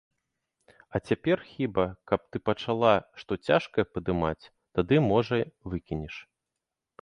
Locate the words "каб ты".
2.11-2.41